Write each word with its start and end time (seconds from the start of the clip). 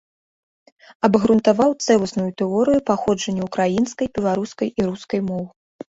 Абгрунтаваў 1.07 1.75
цэласную 1.87 2.27
тэорыю 2.43 2.79
паходжання 2.89 3.43
ўкраінскай, 3.51 4.07
беларускай 4.17 4.67
і 4.79 4.87
рускай 4.89 5.21
моў. 5.29 5.45